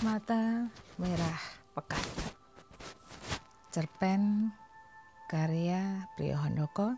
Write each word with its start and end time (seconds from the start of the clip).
Mata 0.00 0.64
Merah 0.96 1.40
Pekat. 1.76 2.00
Cerpen 3.68 4.48
karya 5.28 6.08
Priyo 6.16 6.40
Handoko. 6.40 6.96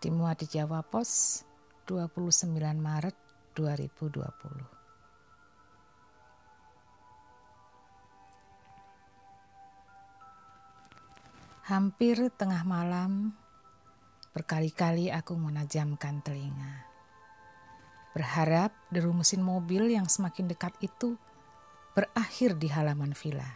Dimuat 0.00 0.40
di 0.40 0.48
Jawa 0.48 0.80
Pos 0.80 1.44
29 1.84 2.56
Maret 2.80 3.12
2020 3.52 4.64
Hampir 11.68 12.32
tengah 12.32 12.64
malam, 12.64 13.36
berkali-kali 14.32 15.12
aku 15.12 15.36
menajamkan 15.36 16.24
telinga. 16.24 16.91
Berharap 18.12 18.72
deru 18.92 19.16
mesin 19.16 19.40
mobil 19.40 19.88
yang 19.92 20.08
semakin 20.08 20.48
dekat 20.48 20.76
itu 20.84 21.16
berakhir 21.96 22.56
di 22.60 22.68
halaman 22.68 23.16
villa. 23.16 23.48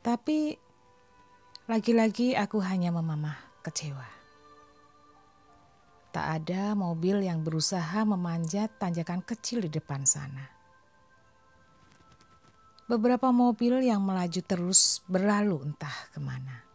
Tapi 0.00 0.56
lagi-lagi 1.68 2.32
aku 2.32 2.60
hanya 2.64 2.88
memamah 2.88 3.36
kecewa. 3.60 4.08
Tak 6.10 6.26
ada 6.42 6.72
mobil 6.72 7.22
yang 7.22 7.44
berusaha 7.44 8.02
memanjat 8.02 8.80
tanjakan 8.80 9.20
kecil 9.22 9.62
di 9.62 9.70
depan 9.70 10.02
sana 10.08 10.60
beberapa 12.90 13.30
mobil 13.30 13.86
yang 13.86 14.02
melaju 14.02 14.42
terus 14.42 14.98
berlalu 15.06 15.62
entah 15.62 15.94
ke 16.10 16.18
mana. 16.18 16.66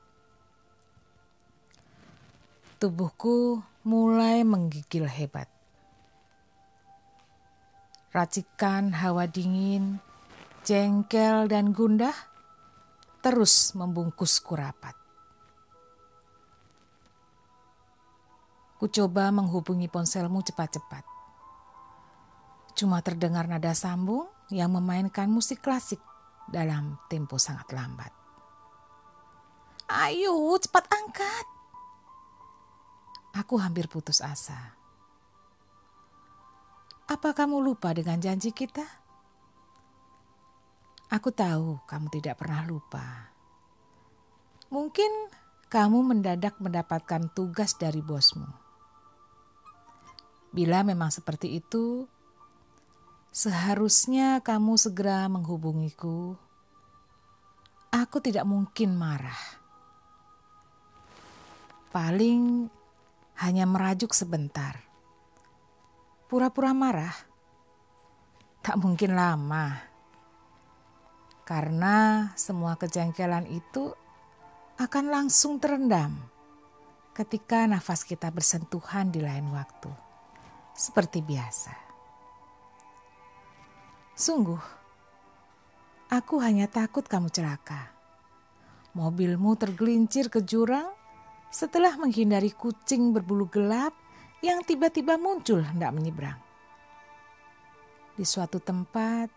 Tubuhku 2.79 3.59
mulai 3.83 4.47
menggigil 4.47 5.11
hebat. 5.11 5.51
Racikan 8.15 8.95
hawa 8.95 9.27
dingin, 9.27 9.99
jengkel 10.63 11.51
dan 11.51 11.75
gundah 11.75 12.15
terus 13.19 13.75
membungkusku 13.75 14.55
rapat. 14.55 14.95
Ku 18.79 18.87
coba 18.87 19.35
menghubungi 19.35 19.91
ponselmu 19.91 20.39
cepat-cepat. 20.47 21.03
Cuma 22.79 23.03
terdengar 23.03 23.51
nada 23.51 23.75
sambung 23.75 24.31
yang 24.47 24.71
memainkan 24.71 25.27
musik 25.27 25.59
klasik 25.59 25.99
dalam 26.47 26.95
tempo 27.11 27.35
sangat 27.35 27.67
lambat. 27.75 28.15
Ayo, 29.91 30.55
cepat 30.55 30.87
angkat. 30.87 31.45
Aku 33.35 33.59
hampir 33.59 33.91
putus 33.91 34.23
asa. 34.23 34.74
Apa 37.05 37.37
kamu 37.37 37.61
lupa 37.61 37.93
dengan 37.93 38.17
janji 38.17 38.49
kita? 38.49 38.85
Aku 41.13 41.29
tahu 41.29 41.81
kamu 41.85 42.07
tidak 42.09 42.41
pernah 42.41 42.65
lupa. 42.65 43.29
Mungkin 44.73 45.29
kamu 45.69 46.01
mendadak 46.01 46.57
mendapatkan 46.57 47.29
tugas 47.31 47.77
dari 47.77 48.01
bosmu. 48.01 48.49
Bila 50.49 50.81
memang 50.81 51.13
seperti 51.13 51.61
itu, 51.61 52.09
Seharusnya 53.35 54.39
kamu 54.39 54.79
segera 54.79 55.27
menghubungiku. 55.27 56.39
Aku 57.91 58.23
tidak 58.23 58.47
mungkin 58.47 58.95
marah. 58.95 59.59
Paling 61.91 62.71
hanya 63.35 63.67
merajuk 63.67 64.15
sebentar. 64.15 64.79
Pura-pura 66.25 66.73
marah. 66.73 67.13
Tak 68.65 68.81
mungkin 68.81 69.13
lama. 69.13 69.77
Karena 71.45 72.29
semua 72.33 72.73
kejengkelan 72.81 73.45
itu 73.45 73.93
akan 74.81 75.05
langsung 75.13 75.61
terendam 75.61 76.17
ketika 77.13 77.69
nafas 77.69 78.01
kita 78.01 78.33
bersentuhan 78.33 79.13
di 79.13 79.21
lain 79.21 79.53
waktu. 79.53 79.93
Seperti 80.73 81.21
biasa. 81.21 81.71
Sungguh, 84.17 84.63
aku 86.09 86.41
hanya 86.41 86.65
takut 86.65 87.05
kamu 87.05 87.29
celaka. 87.29 87.93
Mobilmu 88.97 89.53
tergelincir 89.61 90.33
ke 90.33 90.41
jurang 90.41 90.89
setelah 91.53 91.93
menghindari 92.01 92.49
kucing 92.49 93.13
berbulu 93.13 93.45
gelap 93.47 93.93
yang 94.45 94.61
tiba-tiba 94.61 95.17
muncul 95.17 95.65
hendak 95.65 95.89
menyeberang. 95.89 96.37
Di 98.13 98.21
suatu 98.21 98.61
tempat, 98.61 99.27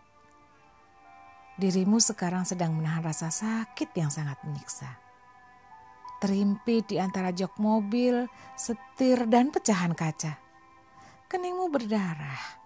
dirimu 1.57 1.97
sekarang 1.97 2.45
sedang 2.45 2.77
menahan 2.77 3.01
rasa 3.01 3.33
sakit 3.33 3.89
yang 3.97 4.13
sangat 4.13 4.37
menyiksa. 4.45 5.01
Terimpit 6.21 6.93
di 6.93 7.01
antara 7.01 7.33
jok 7.33 7.57
mobil, 7.57 8.29
setir, 8.53 9.25
dan 9.25 9.49
pecahan 9.49 9.97
kaca. 9.97 10.37
Keningmu 11.25 11.67
berdarah 11.73 12.59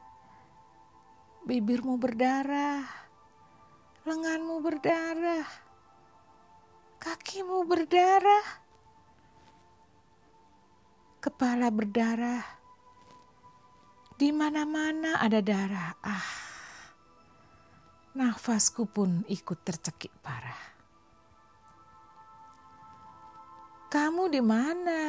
bibirmu 1.44 2.00
berdarah, 2.00 2.88
lenganmu 4.08 4.64
berdarah, 4.64 5.44
kakimu 7.04 7.68
berdarah, 7.68 8.63
kepala 11.24 11.72
berdarah, 11.72 12.44
di 14.20 14.36
mana-mana 14.36 15.24
ada 15.24 15.40
darah. 15.40 15.96
Ah, 16.04 16.28
nafasku 18.12 18.84
pun 18.84 19.24
ikut 19.32 19.64
tercekik 19.64 20.12
parah. 20.20 20.76
Kamu 23.88 24.28
di 24.28 24.44
mana? 24.44 25.02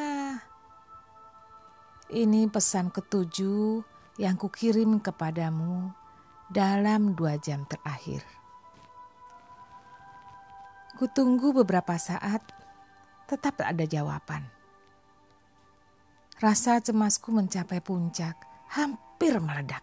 Ini 2.15 2.47
pesan 2.47 2.95
ketujuh 2.95 3.83
yang 4.23 4.39
kukirim 4.39 5.03
kepadamu 5.03 5.91
dalam 6.47 7.19
dua 7.19 7.43
jam 7.43 7.67
terakhir. 7.67 8.23
Kutunggu 10.95 11.51
beberapa 11.51 11.99
saat, 11.99 12.55
tetap 13.27 13.59
tak 13.59 13.75
ada 13.75 13.83
jawaban. 13.83 14.54
Rasa 16.39 16.83
cemasku 16.83 17.31
mencapai 17.31 17.79
puncak, 17.79 18.67
hampir 18.75 19.39
meledak. 19.39 19.83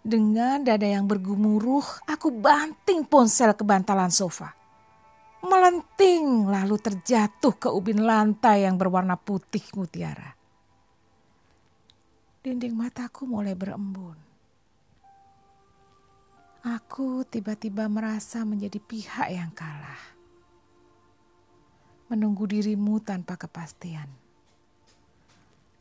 Dengan 0.00 0.64
dada 0.64 0.88
yang 0.88 1.04
bergumuruh, 1.04 2.08
aku 2.08 2.32
banting 2.32 3.04
ponsel 3.04 3.52
ke 3.52 3.64
bantalan 3.66 4.08
sofa. 4.08 4.54
Melenting 5.44 6.48
lalu 6.48 6.76
terjatuh 6.80 7.54
ke 7.60 7.68
ubin 7.70 8.02
lantai 8.02 8.66
yang 8.66 8.74
berwarna 8.74 9.14
putih 9.14 9.62
mutiara 9.76 10.38
dinding 12.48 12.72
mataku 12.72 13.28
mulai 13.28 13.52
berembun. 13.52 14.16
Aku 16.64 17.28
tiba-tiba 17.28 17.92
merasa 17.92 18.40
menjadi 18.40 18.80
pihak 18.80 19.28
yang 19.28 19.52
kalah. 19.52 20.17
Menunggu 22.08 22.48
dirimu 22.48 23.04
tanpa 23.04 23.36
kepastian. 23.36 24.08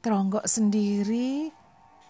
Teronggok 0.04 0.44
sendiri 0.44 1.52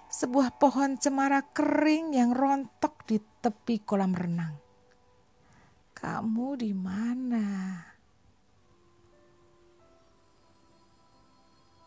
sebuah 0.08 0.56
pohon 0.58 0.96
cemara 0.96 1.44
kering 1.54 2.16
yang 2.16 2.32
rontok 2.34 3.06
di 3.06 3.22
tepi 3.22 3.84
kolam 3.84 4.16
renang. 4.16 4.56
Kamu 5.94 6.48
di 6.58 6.72
mana? 6.72 7.46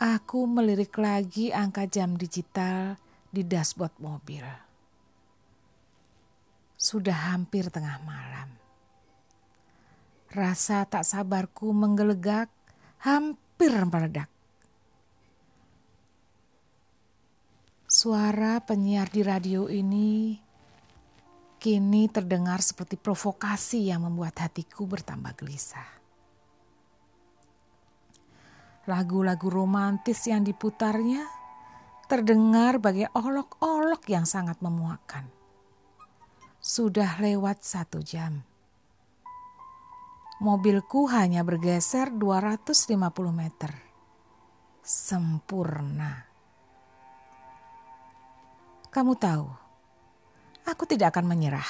Aku 0.00 0.49
melirik 0.49 0.96
lagi 0.96 1.52
angka 1.52 1.84
jam 1.84 2.16
digital 2.16 2.96
di 3.28 3.44
dashboard 3.44 3.94
mobil. 4.00 4.46
Sudah 6.75 7.37
hampir 7.37 7.69
tengah 7.69 8.00
malam. 8.02 8.59
Rasa 10.30 10.86
tak 10.86 11.02
sabarku 11.02 11.74
menggelegak, 11.74 12.46
hampir 13.02 13.74
meledak. 13.86 14.30
Suara 17.90 18.62
penyiar 18.62 19.10
di 19.10 19.26
radio 19.26 19.66
ini 19.66 20.38
kini 21.58 22.06
terdengar 22.06 22.62
seperti 22.62 22.94
provokasi 22.94 23.90
yang 23.90 24.06
membuat 24.06 24.38
hatiku 24.38 24.86
bertambah 24.86 25.34
gelisah 25.34 26.00
lagu-lagu 28.90 29.46
romantis 29.46 30.26
yang 30.26 30.42
diputarnya 30.42 31.22
terdengar 32.10 32.82
bagai 32.82 33.06
olok-olok 33.14 34.02
yang 34.10 34.26
sangat 34.26 34.58
memuakkan. 34.58 35.30
Sudah 36.58 37.22
lewat 37.22 37.62
satu 37.62 38.02
jam. 38.02 38.42
Mobilku 40.40 41.04
hanya 41.12 41.44
bergeser 41.44 42.16
250 42.16 42.96
meter. 43.28 43.76
Sempurna. 44.81 46.25
Kamu 48.88 49.12
tahu, 49.20 49.44
aku 50.64 50.88
tidak 50.88 51.12
akan 51.12 51.28
menyerah. 51.28 51.69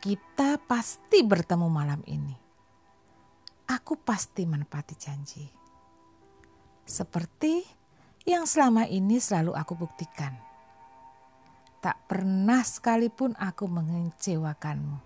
Kita 0.00 0.56
pasti 0.64 1.20
bertemu 1.20 1.68
malam 1.68 2.00
ini. 2.08 2.32
Aku 3.68 4.00
pasti 4.00 4.48
menepati 4.48 4.96
janji. 4.96 5.44
Seperti 6.88 7.60
yang 8.24 8.48
selama 8.48 8.88
ini 8.88 9.20
selalu 9.20 9.52
aku 9.52 9.76
buktikan. 9.76 10.32
Tak 11.84 12.00
pernah 12.08 12.64
sekalipun 12.64 13.36
aku 13.36 13.68
mengecewakanmu. 13.68 14.98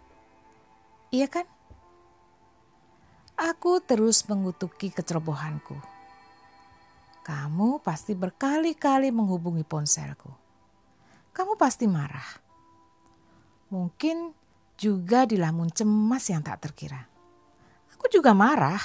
Iya 1.10 1.26
kan? 1.26 1.58
Aku 3.40 3.80
terus 3.80 4.28
mengutuki 4.28 4.92
kecerobohanku. 4.92 5.72
Kamu 7.24 7.80
pasti 7.80 8.12
berkali-kali 8.12 9.08
menghubungi 9.08 9.64
ponselku. 9.64 10.28
Kamu 11.32 11.56
pasti 11.56 11.88
marah. 11.88 12.36
Mungkin 13.72 14.36
juga 14.76 15.24
dilamun 15.24 15.72
cemas 15.72 16.28
yang 16.28 16.44
tak 16.44 16.68
terkira. 16.68 17.00
Aku 17.96 18.12
juga 18.12 18.36
marah. 18.36 18.80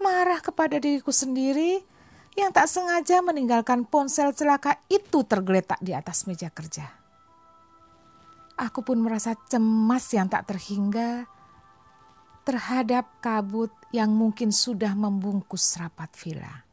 Marah 0.00 0.40
kepada 0.40 0.80
diriku 0.80 1.12
sendiri 1.12 1.84
yang 2.32 2.56
tak 2.56 2.72
sengaja 2.72 3.20
meninggalkan 3.20 3.84
ponsel 3.84 4.32
celaka 4.32 4.80
itu 4.88 5.28
tergeletak 5.28 5.76
di 5.84 5.92
atas 5.92 6.24
meja 6.24 6.48
kerja. 6.48 6.88
Aku 8.56 8.80
pun 8.80 8.96
merasa 8.96 9.36
cemas 9.52 10.08
yang 10.08 10.32
tak 10.32 10.48
terhingga 10.48 11.28
terhadap 12.42 13.22
kabut 13.22 13.70
yang 13.94 14.10
mungkin 14.10 14.50
sudah 14.50 14.98
membungkus 14.98 15.78
rapat 15.78 16.10
villa. 16.18 16.66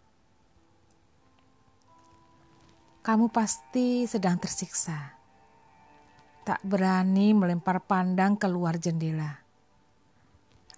Kamu 3.05 3.29
pasti 3.29 4.09
sedang 4.09 4.37
tersiksa. 4.41 5.17
Tak 6.43 6.59
berani 6.65 7.37
melempar 7.37 7.85
pandang 7.85 8.33
keluar 8.33 8.81
jendela. 8.81 9.37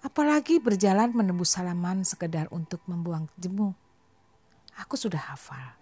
Apalagi 0.04 0.60
berjalan 0.60 1.14
menembus 1.14 1.56
halaman 1.56 2.04
sekedar 2.04 2.50
untuk 2.52 2.84
membuang 2.84 3.30
jemu. 3.40 3.72
Aku 4.76 4.98
sudah 4.98 5.32
hafal. 5.32 5.78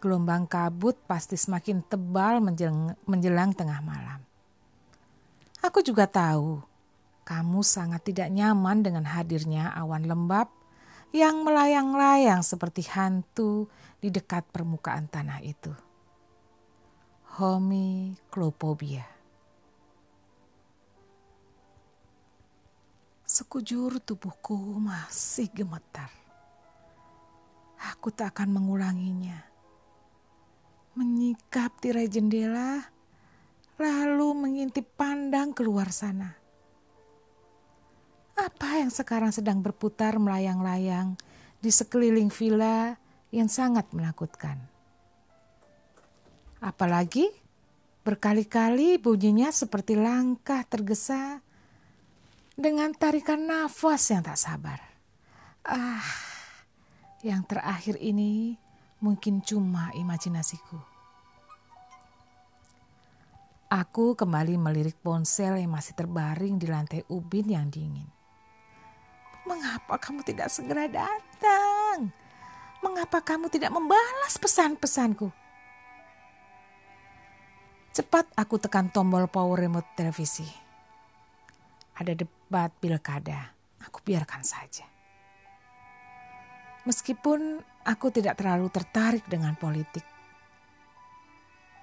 Gelombang 0.00 0.44
kabut 0.44 0.96
pasti 1.08 1.36
semakin 1.36 1.80
tebal 1.84 2.40
menjelang, 2.40 2.92
menjelang 3.08 3.50
tengah 3.56 3.80
malam. 3.80 4.20
Aku 5.64 5.80
juga 5.80 6.04
tahu 6.04 6.73
kamu 7.24 7.64
sangat 7.64 8.04
tidak 8.04 8.28
nyaman 8.28 8.84
dengan 8.84 9.08
hadirnya 9.08 9.72
awan 9.72 10.04
lembab 10.04 10.52
yang 11.16 11.40
melayang-layang 11.40 12.44
seperti 12.44 12.84
hantu 12.92 13.72
di 13.96 14.12
dekat 14.12 14.44
permukaan 14.52 15.08
tanah 15.08 15.40
itu. 15.40 15.72
Homiklopobia. 17.40 19.08
Sekujur 23.24 24.04
tubuhku 24.04 24.76
masih 24.76 25.48
gemetar. 25.48 26.12
Aku 27.88 28.12
tak 28.12 28.36
akan 28.36 28.52
mengulanginya. 28.52 29.48
Menyikap 30.94 31.80
tirai 31.80 32.06
jendela, 32.06 32.84
lalu 33.80 34.28
mengintip 34.36 34.86
pandang 34.94 35.50
keluar 35.56 35.90
sana 35.90 36.43
apa 38.34 38.82
yang 38.82 38.90
sekarang 38.90 39.30
sedang 39.30 39.62
berputar 39.62 40.18
melayang-layang 40.18 41.14
di 41.62 41.70
sekeliling 41.70 42.28
villa 42.34 42.98
yang 43.30 43.46
sangat 43.46 43.90
menakutkan. 43.94 44.58
Apalagi 46.58 47.30
berkali-kali 48.04 49.00
bunyinya 49.00 49.48
seperti 49.48 49.96
langkah 49.96 50.62
tergesa 50.66 51.40
dengan 52.54 52.94
tarikan 52.94 53.42
nafas 53.48 54.12
yang 54.12 54.22
tak 54.22 54.38
sabar. 54.38 54.78
Ah, 55.64 56.04
yang 57.24 57.42
terakhir 57.48 57.98
ini 57.98 58.54
mungkin 59.02 59.40
cuma 59.40 59.90
imajinasiku. 59.96 60.78
Aku 63.74 64.14
kembali 64.14 64.54
melirik 64.54 65.02
ponsel 65.02 65.58
yang 65.58 65.74
masih 65.74 65.98
terbaring 65.98 66.62
di 66.62 66.70
lantai 66.70 67.02
ubin 67.10 67.50
yang 67.50 67.66
dingin. 67.66 68.13
Mengapa 69.44 70.00
kamu 70.00 70.24
tidak 70.24 70.48
segera 70.48 70.88
datang? 70.88 72.08
Mengapa 72.80 73.20
kamu 73.20 73.52
tidak 73.52 73.72
membalas 73.72 74.40
pesan-pesanku? 74.40 75.28
Cepat 77.94 78.26
aku 78.34 78.56
tekan 78.58 78.88
tombol 78.88 79.28
power 79.28 79.60
remote 79.60 79.86
televisi. 79.94 80.48
Ada 81.94 82.16
debat 82.16 82.72
pilkada, 82.80 83.54
aku 83.84 84.02
biarkan 84.02 84.42
saja. 84.42 84.88
Meskipun 86.84 87.62
aku 87.84 88.10
tidak 88.10 88.40
terlalu 88.40 88.66
tertarik 88.72 89.24
dengan 89.28 89.54
politik. 89.56 90.02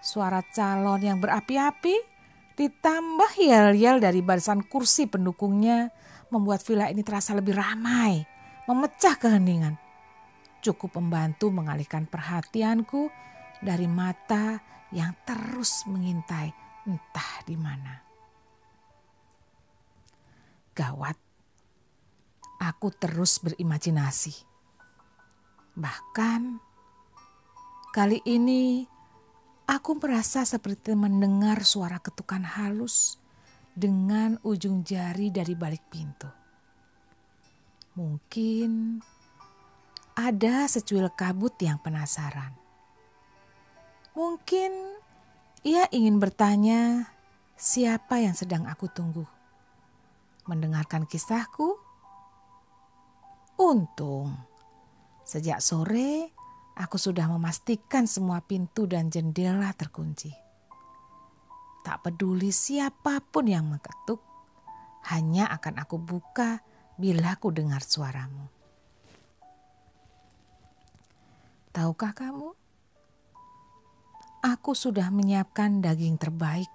Suara 0.01 0.41
calon 0.41 1.01
yang 1.01 1.21
berapi-api 1.21 1.95
ditambah 2.55 3.31
yel-yel 3.39 4.03
dari 4.03 4.19
barisan 4.19 4.63
kursi 4.65 5.07
pendukungnya 5.07 5.91
membuat 6.31 6.63
villa 6.63 6.87
ini 6.87 7.03
terasa 7.03 7.35
lebih 7.35 7.55
ramai, 7.55 8.23
memecah 8.67 9.15
keheningan. 9.19 9.75
Cukup 10.61 11.01
membantu 11.01 11.49
mengalihkan 11.49 12.05
perhatianku 12.05 13.09
dari 13.59 13.89
mata 13.89 14.61
yang 14.93 15.15
terus 15.25 15.85
mengintai 15.89 16.53
entah 16.85 17.33
di 17.47 17.55
mana. 17.57 17.95
Gawat, 20.71 21.17
aku 22.61 22.87
terus 22.95 23.41
berimajinasi. 23.43 24.33
Bahkan 25.75 26.41
kali 27.91 28.19
ini 28.23 28.90
aku 29.65 29.97
merasa 29.97 30.45
seperti 30.45 30.93
mendengar 30.97 31.65
suara 31.65 32.01
ketukan 32.01 32.43
halus 32.43 33.21
dengan 33.71 34.35
ujung 34.43 34.83
jari 34.83 35.31
dari 35.31 35.53
balik 35.55 35.87
pintu. 35.87 36.27
Mungkin 37.95 38.99
ada 40.15 40.67
secuil 40.67 41.11
kabut 41.11 41.55
yang 41.59 41.79
penasaran. 41.79 42.55
Mungkin 44.11 44.71
ia 45.63 45.87
ingin 45.91 46.19
bertanya 46.19 47.07
siapa 47.55 48.19
yang 48.19 48.35
sedang 48.35 48.67
aku 48.67 48.91
tunggu. 48.91 49.23
Mendengarkan 50.49 51.07
kisahku? 51.07 51.79
Untung, 53.61 54.35
sejak 55.21 55.61
sore 55.61 56.33
aku 56.75 56.95
sudah 56.95 57.27
memastikan 57.27 58.07
semua 58.07 58.43
pintu 58.43 58.87
dan 58.87 59.11
jendela 59.11 59.71
terkunci. 59.75 60.31
Tak 61.81 62.05
peduli 62.05 62.53
siapa 62.53 63.19
pun 63.25 63.49
yang 63.49 63.65
mengetuk, 63.65 64.21
hanya 65.09 65.49
akan 65.49 65.81
aku 65.81 65.97
buka 65.97 66.61
bila 66.95 67.33
aku 67.33 67.49
dengar 67.49 67.81
suaramu. 67.81 68.45
Tahukah 71.71 72.13
kamu? 72.13 72.49
Aku 74.41 74.73
sudah 74.73 75.09
menyiapkan 75.13 75.81
daging 75.81 76.17
terbaik, 76.17 76.69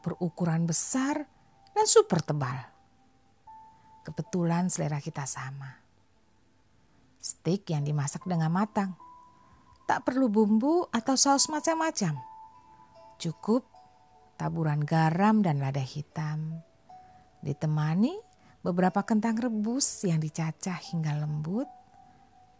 berukuran 0.00 0.64
besar 0.68 1.28
dan 1.72 1.86
super 1.86 2.20
tebal. 2.24 2.56
Kebetulan 4.04 4.68
selera 4.68 5.00
kita 5.00 5.24
sama. 5.24 5.83
Steak 7.24 7.72
yang 7.72 7.88
dimasak 7.88 8.28
dengan 8.28 8.52
matang. 8.52 9.00
Tak 9.88 10.04
perlu 10.04 10.28
bumbu 10.28 10.84
atau 10.92 11.16
saus 11.16 11.48
macam-macam. 11.48 12.20
Cukup 13.16 13.64
taburan 14.36 14.84
garam 14.84 15.40
dan 15.40 15.56
lada 15.56 15.80
hitam. 15.80 16.60
Ditemani 17.40 18.12
beberapa 18.60 19.00
kentang 19.08 19.40
rebus 19.40 20.04
yang 20.04 20.20
dicacah 20.20 20.76
hingga 20.92 21.16
lembut, 21.16 21.68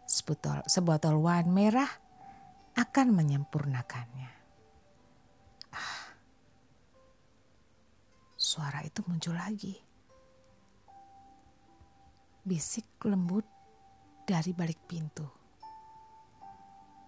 sebotol, 0.09 0.65
sebotol 0.65 1.21
wine 1.21 1.53
merah 1.53 1.91
akan 2.73 3.13
menyempurnakannya. 3.13 4.31
Ah, 5.77 6.09
suara 8.33 8.81
itu 8.81 9.05
muncul 9.05 9.37
lagi. 9.37 9.77
Bisik 12.41 12.85
lembut 13.05 13.54
dari 14.25 14.51
balik 14.51 14.89
pintu. 14.89 15.29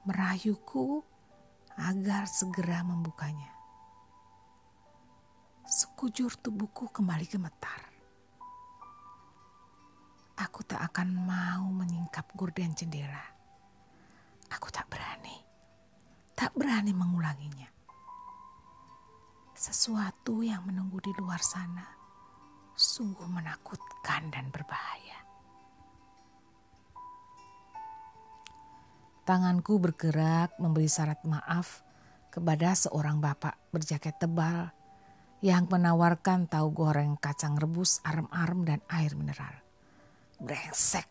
Merayuku 0.06 1.04
agar 1.78 2.30
segera 2.30 2.86
membukanya 2.86 3.58
sekujur 5.68 6.40
tubuhku 6.40 6.88
kembali 6.88 7.28
gemetar. 7.28 7.82
Aku 10.40 10.64
tak 10.64 10.80
akan 10.94 11.12
mau 11.12 11.68
menyingkap 11.68 12.24
gorden 12.40 12.72
jendela. 12.72 13.26
Aku 14.56 14.72
tak 14.72 14.88
berani. 14.88 15.44
tak 16.38 16.54
berani 16.54 16.94
mengulanginya. 16.94 17.66
Sesuatu 19.58 20.46
yang 20.46 20.70
menunggu 20.70 21.02
di 21.02 21.10
luar 21.18 21.42
sana 21.42 21.82
sungguh 22.78 23.26
menakutkan 23.26 24.30
dan 24.30 24.54
berbahaya. 24.54 25.17
Tanganku 29.28 29.76
bergerak 29.76 30.56
memberi 30.56 30.88
syarat 30.88 31.20
maaf 31.28 31.84
kepada 32.32 32.72
seorang 32.72 33.20
bapak 33.20 33.60
berjaket 33.76 34.16
tebal 34.24 34.72
yang 35.44 35.68
menawarkan 35.68 36.48
tahu 36.48 36.72
goreng 36.72 37.20
kacang 37.20 37.60
rebus 37.60 38.00
arem-arem 38.08 38.64
dan 38.64 38.80
air 38.88 39.12
mineral. 39.20 39.52
Brengsek. 40.40 41.04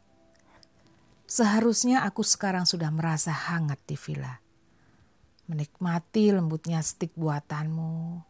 Seharusnya 1.28 2.08
aku 2.08 2.24
sekarang 2.24 2.64
sudah 2.64 2.88
merasa 2.88 3.36
hangat 3.36 3.84
di 3.84 4.00
villa. 4.00 4.40
Menikmati 5.52 6.32
lembutnya 6.32 6.80
stik 6.80 7.12
buatanmu, 7.20 8.24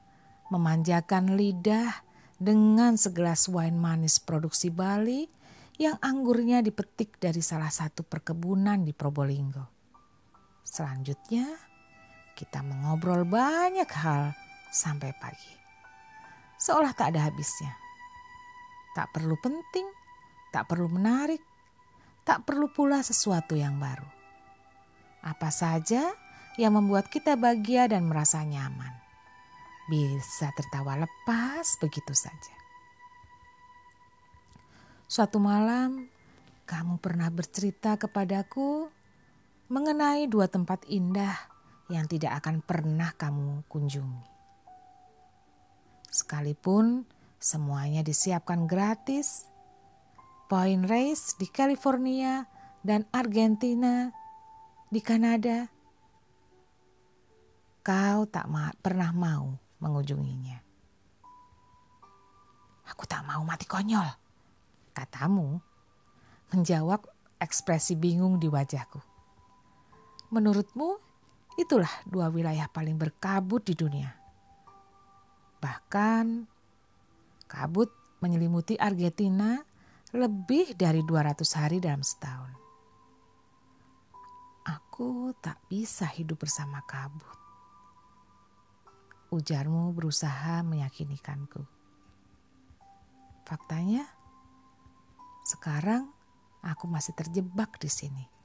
memanjakan 0.50 1.38
lidah 1.38 1.94
dengan 2.42 2.98
segelas 2.98 3.46
wine 3.46 3.78
manis 3.78 4.18
produksi 4.18 4.66
Bali 4.66 5.30
yang 5.78 5.94
anggurnya 6.02 6.58
dipetik 6.58 7.22
dari 7.22 7.38
salah 7.38 7.70
satu 7.70 8.02
perkebunan 8.02 8.82
di 8.82 8.90
Probolinggo. 8.90 9.75
Selanjutnya, 10.76 11.48
kita 12.36 12.60
mengobrol 12.60 13.24
banyak 13.24 13.88
hal 13.96 14.36
sampai 14.68 15.08
pagi. 15.16 15.56
Seolah 16.60 16.92
tak 16.92 17.16
ada 17.16 17.32
habisnya. 17.32 17.72
Tak 18.92 19.08
perlu 19.16 19.40
penting, 19.40 19.88
tak 20.52 20.68
perlu 20.68 20.92
menarik, 20.92 21.40
tak 22.28 22.44
perlu 22.44 22.68
pula 22.68 23.00
sesuatu 23.00 23.56
yang 23.56 23.80
baru. 23.80 24.04
Apa 25.24 25.48
saja 25.48 26.12
yang 26.60 26.76
membuat 26.76 27.08
kita 27.08 27.40
bahagia 27.40 27.88
dan 27.88 28.04
merasa 28.12 28.44
nyaman 28.44 28.92
bisa 29.88 30.52
tertawa 30.52 31.00
lepas 31.00 31.80
begitu 31.80 32.12
saja. 32.12 32.52
Suatu 35.08 35.40
malam, 35.40 36.12
kamu 36.68 37.00
pernah 37.00 37.32
bercerita 37.32 37.96
kepadaku 37.96 38.92
mengenai 39.66 40.30
dua 40.30 40.46
tempat 40.46 40.86
indah 40.86 41.34
yang 41.90 42.06
tidak 42.06 42.38
akan 42.42 42.62
pernah 42.62 43.10
kamu 43.18 43.66
kunjungi. 43.66 44.24
Sekalipun 46.06 47.02
semuanya 47.42 48.06
disiapkan 48.06 48.70
gratis, 48.70 49.50
Point 50.46 50.86
Race 50.86 51.34
di 51.34 51.50
California 51.50 52.46
dan 52.86 53.02
Argentina 53.10 54.14
di 54.86 55.02
Kanada, 55.02 55.66
kau 57.82 58.22
tak 58.30 58.46
ma 58.46 58.70
pernah 58.78 59.10
mau 59.10 59.50
mengunjunginya. 59.82 60.62
Aku 62.86 63.02
tak 63.02 63.26
mau 63.26 63.42
mati 63.42 63.66
konyol, 63.66 64.06
katamu, 64.94 65.58
menjawab 66.54 67.02
ekspresi 67.42 67.98
bingung 67.98 68.38
di 68.38 68.46
wajahku. 68.46 69.15
Menurutmu, 70.30 70.98
itulah 71.54 71.90
dua 72.02 72.26
wilayah 72.28 72.66
paling 72.66 72.98
berkabut 72.98 73.62
di 73.62 73.78
dunia. 73.78 74.10
Bahkan, 75.62 76.26
kabut 77.46 77.88
menyelimuti 78.18 78.74
Argentina 78.76 79.62
lebih 80.10 80.74
dari 80.74 81.02
200 81.06 81.46
hari 81.58 81.78
dalam 81.78 82.02
setahun. 82.02 82.52
Aku 84.66 85.30
tak 85.38 85.62
bisa 85.70 86.10
hidup 86.10 86.42
bersama 86.42 86.82
kabut. 86.82 87.38
Ujarmu 89.30 89.94
berusaha 89.94 90.62
meyakinikanku. 90.66 91.62
Faktanya, 93.46 94.02
sekarang 95.46 96.10
aku 96.66 96.90
masih 96.90 97.14
terjebak 97.14 97.78
di 97.78 97.86
sini. 97.86 98.35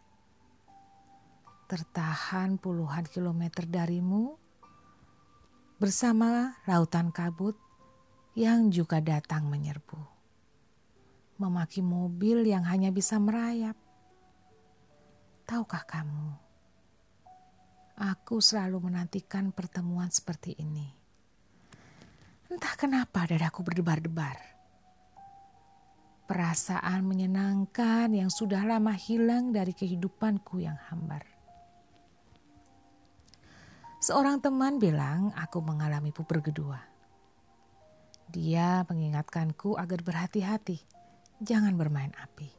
Tertahan 1.72 2.60
puluhan 2.60 3.08
kilometer 3.08 3.64
darimu 3.64 4.36
bersama 5.80 6.60
lautan 6.68 7.16
kabut 7.16 7.56
yang 8.36 8.68
juga 8.68 9.00
datang 9.00 9.48
menyerbu. 9.48 10.04
Memaki 11.40 11.80
mobil 11.80 12.44
yang 12.44 12.68
hanya 12.68 12.92
bisa 12.92 13.16
merayap. 13.24 13.80
Tahukah 15.48 15.88
kamu? 15.88 16.36
Aku 18.04 18.44
selalu 18.44 18.92
menantikan 18.92 19.56
pertemuan 19.56 20.12
seperti 20.12 20.60
ini. 20.60 20.92
Entah 22.52 22.76
kenapa 22.76 23.24
dadaku 23.24 23.64
berdebar-debar. 23.64 24.36
Perasaan 26.28 27.08
menyenangkan 27.08 28.12
yang 28.12 28.28
sudah 28.28 28.68
lama 28.68 28.92
hilang 28.92 29.56
dari 29.56 29.72
kehidupanku 29.72 30.60
yang 30.60 30.76
hambar. 30.92 31.31
Seorang 34.02 34.42
teman 34.42 34.82
bilang 34.82 35.30
aku 35.38 35.62
mengalami 35.62 36.10
puber 36.10 36.42
kedua. 36.42 36.82
Dia 38.34 38.82
mengingatkanku 38.90 39.78
agar 39.78 40.02
berhati-hati, 40.02 40.82
jangan 41.38 41.78
bermain 41.78 42.10
api. 42.18 42.50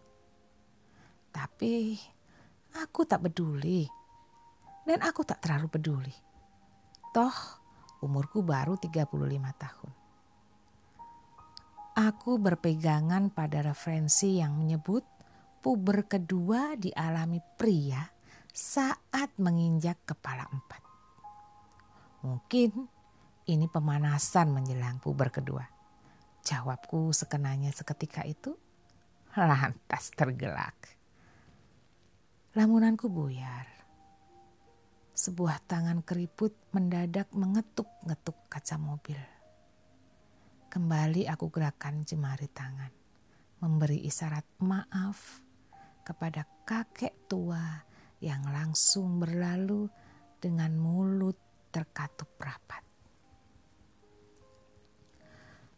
Tapi 1.34 1.98
aku 2.78 3.02
tak 3.02 3.26
peduli 3.26 3.82
dan 4.86 5.02
aku 5.02 5.26
tak 5.26 5.42
terlalu 5.42 5.66
peduli. 5.66 6.14
Toh 7.10 7.34
umurku 8.06 8.46
baru 8.46 8.78
35 8.78 9.02
tahun. 9.58 9.92
Aku 12.06 12.38
berpegangan 12.38 13.34
pada 13.34 13.66
referensi 13.66 14.38
yang 14.38 14.54
menyebut 14.54 15.02
puber 15.58 16.06
kedua 16.06 16.78
dialami 16.78 17.42
pria 17.58 18.06
saat 18.54 19.34
menginjak 19.42 20.06
kepala 20.06 20.46
empat. 20.46 20.81
Mungkin 22.22 22.70
ini 23.50 23.66
pemanasan 23.66 24.54
menjelang 24.54 25.02
puber 25.02 25.34
kedua. 25.34 25.66
Jawabku 26.42 27.10
sekenanya 27.10 27.74
seketika 27.74 28.22
itu 28.22 28.54
lantas 29.34 30.14
tergelak. 30.14 30.74
Lamunanku 32.54 33.10
buyar 33.10 33.72
sebuah 35.12 35.62
tangan 35.70 36.02
keriput 36.02 36.50
mendadak 36.74 37.30
mengetuk-ngetuk 37.30 38.48
kaca 38.50 38.76
mobil. 38.80 39.20
Kembali 40.72 41.28
aku 41.28 41.46
gerakan 41.52 42.02
jemari 42.02 42.48
tangan, 42.48 42.90
memberi 43.60 44.02
isyarat 44.02 44.46
maaf 44.64 45.44
kepada 46.02 46.42
kakek 46.64 47.28
tua 47.28 47.86
yang 48.18 48.42
langsung 48.50 49.20
berlalu 49.20 49.86
dengan 50.42 50.74
mulut 50.74 51.51
terkatup 51.72 52.28
rapat. 52.36 52.84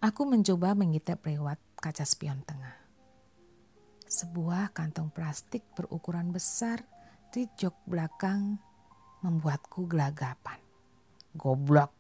Aku 0.02 0.26
mencoba 0.28 0.76
mengitip 0.76 1.24
lewat 1.24 1.56
kaca 1.80 2.04
spion 2.04 2.42
tengah. 2.44 2.76
Sebuah 4.04 4.76
kantong 4.76 5.08
plastik 5.08 5.64
berukuran 5.72 6.28
besar 6.28 6.84
di 7.32 7.48
jok 7.56 7.88
belakang 7.88 8.60
membuatku 9.24 9.88
gelagapan. 9.88 10.60
Goblok, 11.32 11.90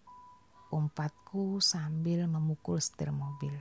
umpatku 0.68 1.64
sambil 1.64 2.28
memukul 2.28 2.76
setir 2.82 3.08
mobil. 3.08 3.56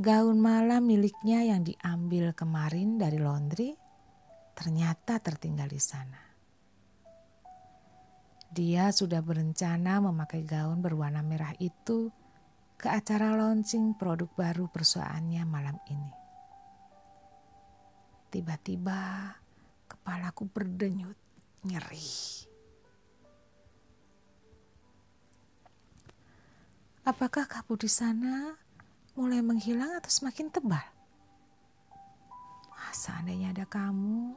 Gaun 0.00 0.40
malam 0.40 0.88
miliknya 0.88 1.44
yang 1.44 1.60
diambil 1.60 2.32
kemarin 2.32 2.96
dari 2.96 3.20
laundry 3.20 3.76
ternyata 4.56 5.20
tertinggal 5.20 5.68
di 5.68 5.76
sana. 5.76 6.29
Dia 8.50 8.90
sudah 8.90 9.22
berencana 9.22 10.02
memakai 10.02 10.42
gaun 10.42 10.82
berwarna 10.82 11.22
merah 11.22 11.54
itu 11.62 12.10
ke 12.74 12.90
acara 12.90 13.38
launching 13.38 13.94
produk 13.94 14.26
baru 14.34 14.66
perusahaannya 14.66 15.42
malam 15.46 15.78
ini. 15.86 16.12
Tiba-tiba 18.34 19.30
kepalaku 19.86 20.50
berdenyut 20.50 21.18
nyeri. 21.62 22.10
Apakah 27.06 27.46
kabut 27.46 27.86
di 27.86 27.90
sana 27.90 28.54
mulai 29.14 29.42
menghilang 29.46 29.94
atau 29.98 30.10
semakin 30.10 30.50
tebal? 30.50 30.86
Seandainya 32.90 33.54
ada 33.54 33.66
kamu, 33.70 34.34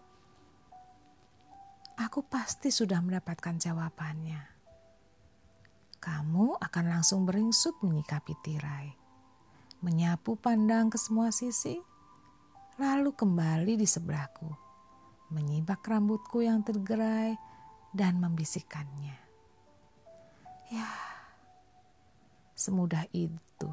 aku 1.99 2.25
pasti 2.25 2.73
sudah 2.73 3.01
mendapatkan 3.01 3.57
jawabannya. 3.57 4.41
Kamu 6.03 6.59
akan 6.59 6.85
langsung 6.87 7.23
beringsut 7.23 7.79
menyikapi 7.79 8.33
tirai, 8.43 8.91
menyapu 9.79 10.35
pandang 10.35 10.91
ke 10.91 10.99
semua 10.99 11.31
sisi, 11.31 11.79
lalu 12.75 13.15
kembali 13.15 13.79
di 13.79 13.87
sebelahku 13.87 14.63
menyibak 15.33 15.81
rambutku 15.81 16.45
yang 16.45 16.61
tergerai 16.61 17.33
dan 17.89 18.21
membisikkannya. 18.21 19.17
Ya, 20.69 20.89
semudah 22.53 23.09
itu, 23.13 23.69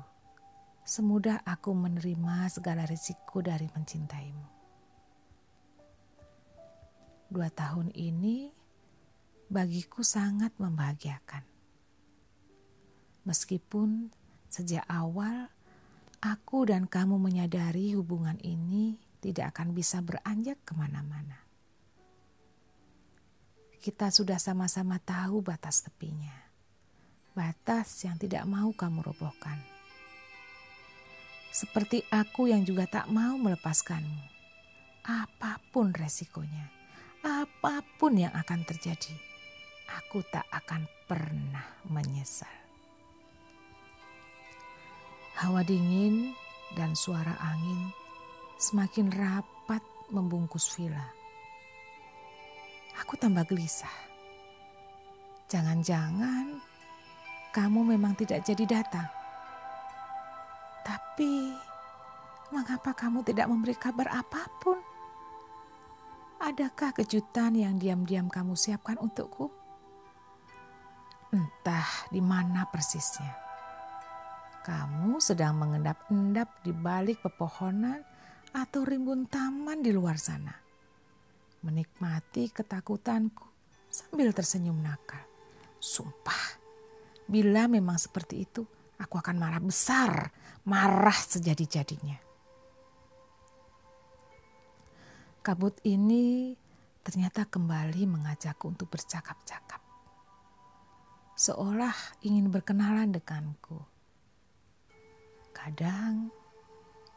semudah 0.89 1.45
aku 1.45 1.77
menerima 1.77 2.49
segala 2.49 2.89
risiko 2.89 3.45
dari 3.45 3.69
mencintaimu. 3.69 4.60
Dua 7.31 7.47
tahun 7.47 7.95
ini 7.95 8.51
bagiku 9.47 10.03
sangat 10.03 10.51
membahagiakan. 10.59 11.47
Meskipun 13.23 14.11
sejak 14.51 14.83
awal 14.91 15.47
aku 16.19 16.67
dan 16.67 16.91
kamu 16.91 17.23
menyadari 17.23 17.95
hubungan 17.95 18.35
ini 18.43 18.99
tidak 19.23 19.55
akan 19.55 19.71
bisa 19.71 20.03
beranjak 20.03 20.59
ke 20.67 20.75
mana-mana. 20.75 21.39
Kita 23.79 24.11
sudah 24.11 24.37
sama-sama 24.43 24.99
tahu 24.99 25.41
batas 25.41 25.87
tepinya, 25.87 26.35
batas 27.33 28.03
yang 28.03 28.19
tidak 28.19 28.43
mau 28.45 28.75
kamu 28.75 29.07
robohkan. 29.07 29.57
Seperti 31.55 32.03
aku 32.11 32.51
yang 32.51 32.67
juga 32.67 32.91
tak 32.91 33.07
mau 33.07 33.39
melepaskanmu, 33.39 34.23
apa 35.07 35.63
pun 35.73 35.95
resikonya, 35.97 36.80
apa 37.21 37.85
pun 38.00 38.17
yang 38.17 38.33
akan 38.33 38.65
terjadi, 38.65 39.12
aku 39.93 40.25
tak 40.33 40.49
akan 40.49 40.89
pernah 41.05 41.67
menyesal. 41.89 42.49
Hawa 45.41 45.65
dingin 45.65 46.37
dan 46.77 46.93
suara 46.93 47.33
angin 47.41 47.93
semakin 48.61 49.09
rapat 49.09 49.81
membungkus 50.12 50.69
villa. 50.77 51.09
Aku 53.00 53.17
tambah 53.17 53.49
gelisah. 53.49 53.93
Jangan-jangan 55.49 56.61
kamu 57.57 57.97
memang 57.97 58.12
tidak 58.15 58.45
jadi 58.45 58.81
datang. 58.81 59.09
Tapi 60.85 61.57
mengapa 62.53 62.93
kamu 62.93 63.25
tidak 63.25 63.49
memberi 63.49 63.75
kabar 63.75 64.12
apa 64.12 64.47
pun? 64.61 64.89
Adakah 66.40 66.97
kejutan 66.97 67.52
yang 67.52 67.76
diam-diam 67.76 68.32
kamu 68.32 68.56
siapkan 68.56 68.97
untukku? 68.97 69.52
Entah 71.30 72.09
di 72.11 72.18
mana 72.25 72.66
persisnya 72.66 73.50
kamu 74.61 75.18
sedang 75.25 75.56
mengendap-endap 75.56 76.61
di 76.61 76.70
balik 76.70 77.25
pepohonan 77.25 78.04
atau 78.52 78.85
rimbun 78.85 79.25
taman 79.25 79.80
di 79.80 79.90
luar 79.90 80.20
sana. 80.20 80.52
Menikmati 81.64 82.52
ketakutanku 82.52 83.44
sambil 83.88 84.37
tersenyum 84.37 84.76
nakal. 84.78 85.25
Sumpah, 85.80 86.61
bila 87.25 87.66
memang 87.73 87.97
seperti 87.97 88.44
itu, 88.44 88.62
aku 89.00 89.16
akan 89.16 89.37
marah 89.40 89.62
besar, 89.64 90.28
marah 90.68 91.16
sejadi-jadinya. 91.16 92.30
Kabut 95.40 95.80
ini 95.88 96.52
ternyata 97.00 97.49
kembali 97.49 98.04
mengajakku 98.04 98.68
untuk 98.68 98.92
bercakap-cakap. 98.92 99.80
Seolah 101.32 101.97
ingin 102.20 102.52
berkenalan 102.52 103.16
denganku 103.16 103.80
Kadang 105.61 106.32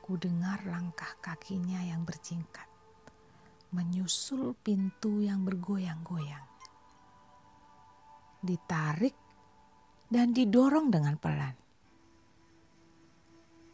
ku 0.03 0.19
dengar 0.19 0.59
langkah 0.67 1.07
kakinya 1.23 1.79
yang 1.79 2.03
berjingkat, 2.03 2.67
menyusul 3.71 4.51
pintu 4.59 5.23
yang 5.23 5.47
bergoyang-goyang. 5.47 6.43
Ditarik 8.43 9.15
dan 10.11 10.35
didorong 10.35 10.91
dengan 10.91 11.15
pelan. 11.15 11.55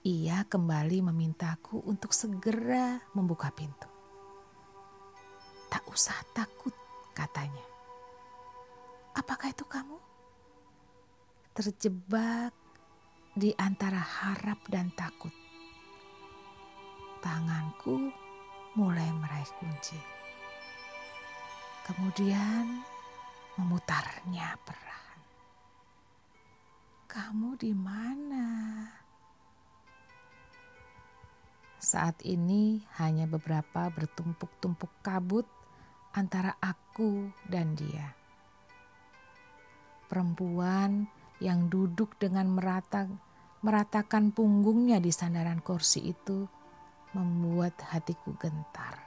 Ia 0.05 0.45
kembali 0.45 1.09
memintaku 1.09 1.81
untuk 1.89 2.13
segera 2.13 3.01
membuka 3.17 3.49
pintu. 3.49 3.98
Tak 5.69 5.85
usah 5.85 6.17
takut, 6.33 6.73
katanya. 7.13 7.63
Apakah 9.13 9.53
itu 9.53 9.65
kamu? 9.69 9.97
Terjebak 11.53 12.53
di 13.37 13.53
antara 13.55 14.01
harap 14.01 14.57
dan 14.67 14.89
takut. 14.97 15.31
Tanganku 17.21 18.09
mulai 18.73 19.11
meraih 19.13 19.51
kunci. 19.61 19.99
Kemudian 21.85 22.81
memutarnya 23.57 24.55
perlahan. 24.61 25.21
Kamu 27.09 27.59
di 27.59 27.73
mana? 27.75 28.47
Saat 31.79 32.23
ini 32.23 32.83
hanya 33.01 33.25
beberapa 33.25 33.89
bertumpuk-tumpuk 33.91 34.91
kabut 35.01 35.47
antara 36.13 36.57
aku 36.61 37.29
dan 37.45 37.77
dia. 37.77 38.15
Perempuan 40.09 41.05
yang 41.37 41.69
duduk 41.69 42.17
dengan 42.17 42.49
merata 42.49 43.05
meratakan 43.61 44.31
punggungnya 44.31 44.97
di 44.97 45.11
sandaran 45.11 45.61
kursi 45.61 46.09
itu 46.09 46.47
membuat 47.13 47.77
hatiku 47.93 48.33
gentar. 48.39 48.97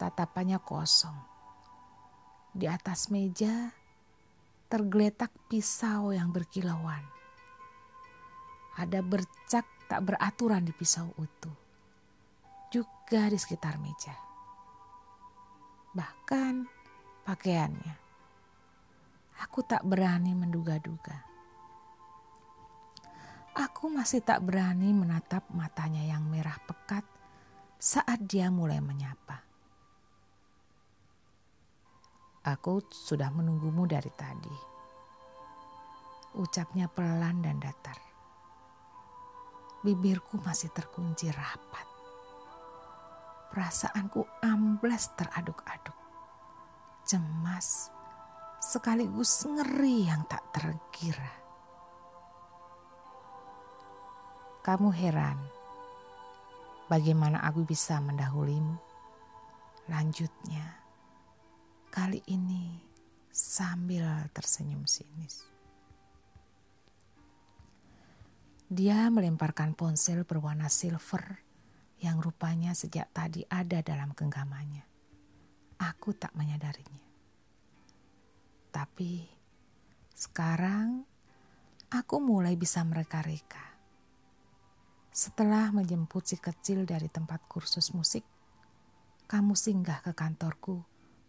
Tatapannya 0.00 0.58
kosong. 0.58 1.14
Di 2.54 2.66
atas 2.70 3.10
meja 3.10 3.70
tergeletak 4.70 5.30
pisau 5.46 6.10
yang 6.10 6.34
berkilauan. 6.34 7.02
Ada 8.74 9.02
bercak 9.06 9.66
tak 9.86 10.00
beraturan 10.02 10.66
di 10.66 10.74
pisau 10.74 11.06
utuh. 11.14 11.54
Juga 12.74 13.30
di 13.30 13.38
sekitar 13.38 13.78
meja. 13.78 14.33
Bahkan 15.94 16.54
pakaiannya. 17.24 17.94
Aku 19.42 19.62
tak 19.62 19.86
berani 19.86 20.34
menduga-duga 20.34 21.34
Aku 23.54 23.86
masih 23.86 24.18
tak 24.18 24.42
berani 24.42 24.90
menatap 24.90 25.46
matanya 25.54 26.02
yang 26.02 26.26
merah 26.26 26.58
pekat 26.66 27.06
saat 27.78 28.18
dia 28.26 28.50
mulai 28.50 28.82
menyapa. 28.82 29.46
Aku 32.42 32.82
sudah 32.90 33.30
menunggumu 33.30 33.86
dari 33.86 34.10
tadi. 34.10 34.56
Ucapnya 36.34 36.90
pelan 36.90 37.46
dan 37.46 37.62
datar. 37.62 37.94
Bibirku 39.86 40.42
masih 40.42 40.74
terkunci 40.74 41.30
rapat. 41.30 41.93
Perasaanku 43.52 44.24
amblas 44.40 45.12
teraduk-aduk. 45.18 45.98
Cemas 47.04 47.92
sekaligus 48.64 49.44
ngeri 49.44 50.08
yang 50.08 50.24
tak 50.24 50.40
terkira 50.56 51.44
Kamu 54.64 54.88
heran 54.96 55.36
bagaimana 56.88 57.44
aku 57.44 57.68
bisa 57.68 58.00
mendahulimu. 58.00 58.80
Lanjutnya, 59.92 60.80
kali 61.92 62.24
ini 62.32 62.80
sambil 63.28 64.24
tersenyum 64.32 64.88
sinis. 64.88 65.44
Dia 68.72 69.12
melemparkan 69.12 69.76
ponsel 69.76 70.24
berwarna 70.24 70.72
silver 70.72 71.43
yang 72.04 72.20
rupanya 72.20 72.76
sejak 72.76 73.08
tadi 73.16 73.48
ada 73.48 73.80
dalam 73.80 74.12
genggamannya. 74.12 74.84
Aku 75.80 76.12
tak 76.12 76.36
menyadarinya. 76.36 77.00
Tapi 78.68 79.24
sekarang 80.12 81.08
aku 81.88 82.16
mulai 82.20 82.60
bisa 82.60 82.84
mereka-reka 82.84 83.74
setelah 85.14 85.70
menjemput 85.70 86.26
si 86.26 86.34
kecil 86.42 86.82
dari 86.82 87.06
tempat 87.06 87.46
kursus 87.46 87.94
musik, 87.94 88.26
kamu 89.30 89.54
singgah 89.54 90.02
ke 90.02 90.10
kantorku 90.10 90.82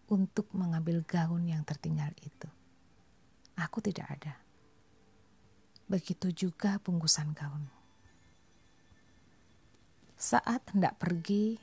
untuk 0.10 0.50
mengambil 0.58 1.06
gaun 1.06 1.46
yang 1.46 1.62
tertinggal 1.62 2.10
itu. 2.18 2.50
Aku 3.54 3.86
tidak 3.86 4.10
ada. 4.10 4.42
Begitu 5.86 6.34
juga 6.34 6.82
bungkusan 6.82 7.38
gaun. 7.38 7.75
Saat 10.16 10.72
hendak 10.72 10.96
pergi, 10.98 11.60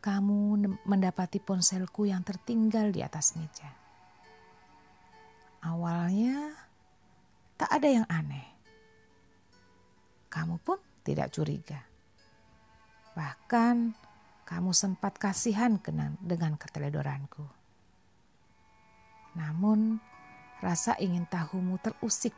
kamu 0.00 0.38
mendapati 0.86 1.42
ponselku 1.42 2.06
yang 2.08 2.24
tertinggal 2.24 2.88
di 2.94 3.04
atas 3.04 3.36
meja. 3.36 3.68
Awalnya 5.60 6.56
tak 7.60 7.68
ada 7.68 7.88
yang 7.90 8.06
aneh 8.08 8.50
kamu 10.30 10.62
pun 10.62 10.78
tidak 11.02 11.34
curiga. 11.34 11.82
Bahkan 13.18 13.76
kamu 14.46 14.70
sempat 14.70 15.18
kasihan 15.18 15.74
dengan 16.22 16.54
keteledoranku. 16.54 17.42
Namun, 19.34 19.98
rasa 20.62 20.94
ingin 21.02 21.26
tahumu 21.26 21.82
terusik 21.82 22.34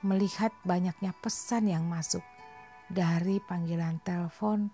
melihat 0.00 0.52
banyaknya 0.64 1.12
pesan 1.20 1.68
yang 1.68 1.84
masuk 1.84 2.24
dari 2.88 3.36
panggilan 3.44 4.00
telepon 4.00 4.72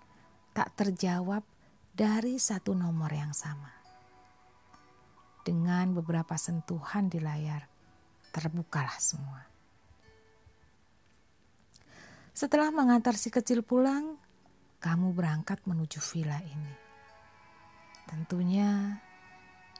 tak 0.55 0.71
terjawab 0.79 1.43
dari 1.91 2.39
satu 2.39 2.71
nomor 2.71 3.11
yang 3.11 3.35
sama. 3.35 3.71
Dengan 5.43 5.91
beberapa 5.93 6.39
sentuhan 6.39 7.11
di 7.11 7.19
layar, 7.19 7.67
terbukalah 8.31 8.97
semua. 8.97 9.43
Setelah 12.35 12.71
mengantar 12.71 13.15
si 13.15 13.31
kecil 13.31 13.63
pulang, 13.63 14.19
kamu 14.79 15.15
berangkat 15.15 15.63
menuju 15.67 15.99
villa 16.03 16.39
ini. 16.43 16.73
Tentunya 18.07 18.99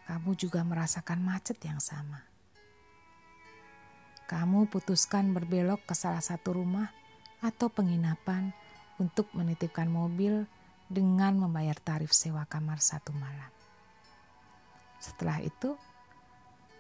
kamu 0.06 0.38
juga 0.38 0.64
merasakan 0.64 1.20
macet 1.24 1.60
yang 1.66 1.82
sama. 1.82 2.24
Kamu 4.26 4.70
putuskan 4.70 5.34
berbelok 5.34 5.84
ke 5.86 5.94
salah 5.98 6.22
satu 6.22 6.58
rumah 6.58 7.05
atau 7.46 7.70
penginapan 7.70 8.50
untuk 8.98 9.30
menitipkan 9.38 9.86
mobil 9.86 10.50
dengan 10.90 11.38
membayar 11.38 11.78
tarif 11.78 12.10
sewa 12.10 12.50
kamar 12.50 12.82
satu 12.82 13.14
malam. 13.14 13.54
Setelah 14.98 15.38
itu, 15.46 15.78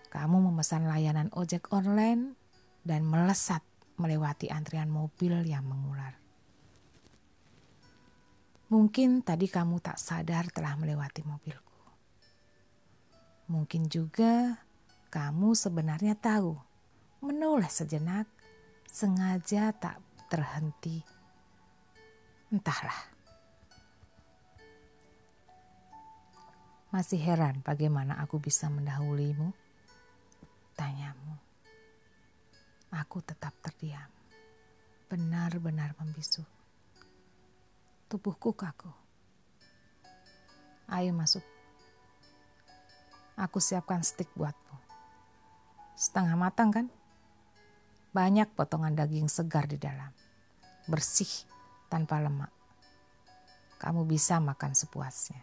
kamu 0.09 0.49
memesan 0.49 0.89
layanan 0.89 1.29
ojek 1.37 1.69
online 1.69 2.33
dan 2.81 3.05
melesat 3.05 3.61
melewati 4.01 4.49
antrian 4.49 4.89
mobil 4.89 5.45
yang 5.45 5.65
mengular. 5.69 6.17
Mungkin 8.65 9.21
tadi 9.21 9.45
kamu 9.45 9.77
tak 9.77 10.01
sadar 10.01 10.49
telah 10.49 10.73
melewati 10.73 11.21
mobilku. 11.21 11.85
Mungkin 13.45 13.85
juga 13.93 14.57
kamu 15.13 15.53
sebenarnya 15.53 16.17
tahu 16.17 16.57
menoleh 17.21 17.69
sejenak 17.69 18.25
sengaja 18.89 19.69
tak 19.75 20.01
terhenti. 20.35 20.99
Entahlah. 22.51 22.99
Masih 26.91 27.23
heran 27.23 27.63
bagaimana 27.63 28.19
aku 28.19 28.43
bisa 28.43 28.67
mendahulimu? 28.67 29.55
Tanyamu. 30.75 31.39
Aku 32.91 33.23
tetap 33.23 33.55
terdiam. 33.63 34.11
Benar-benar 35.07 35.95
membisu. 36.03 36.43
Tubuhku 38.11 38.51
kaku. 38.51 38.91
Ayo 40.91 41.15
masuk. 41.15 41.43
Aku 43.39 43.63
siapkan 43.63 44.03
stik 44.03 44.27
buatmu. 44.35 44.75
Setengah 45.95 46.35
matang 46.35 46.75
kan? 46.75 46.87
Banyak 48.11 48.51
potongan 48.51 48.99
daging 48.99 49.31
segar 49.31 49.63
di 49.67 49.79
dalam. 49.79 50.24
Bersih 50.85 51.49
tanpa 51.89 52.21
lemak. 52.21 52.53
Kamu 53.81 54.05
bisa 54.07 54.39
makan 54.39 54.77
sepuasnya. 54.77 55.41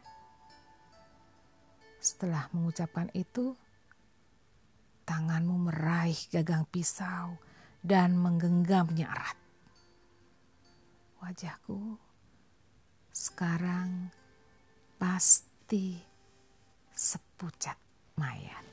Setelah 2.03 2.51
mengucapkan 2.51 3.07
itu, 3.15 3.55
tanganmu 5.07 5.71
meraih 5.71 6.19
gagang 6.35 6.67
pisau 6.67 7.39
dan 7.83 8.15
menggenggamnya 8.19 9.07
erat. 9.07 9.39
Wajahku 11.23 11.99
sekarang 13.15 14.11
pasti 14.99 16.01
sepucat 16.91 17.79
mayat. 18.17 18.72